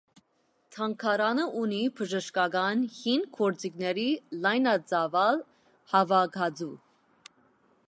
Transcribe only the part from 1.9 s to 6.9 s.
բժշկական հին գործիքների լայնածավալ հավաքածու։